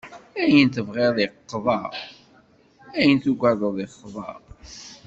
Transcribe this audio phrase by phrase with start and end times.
[0.43, 1.79] Ayen tebɣiḍ iqḍa,
[2.97, 4.29] ayen tugadeḍ ixḍa!